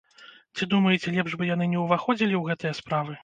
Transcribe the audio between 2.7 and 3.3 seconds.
справы?